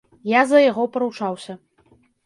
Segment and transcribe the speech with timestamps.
[0.29, 1.61] Я за яго паручаўся.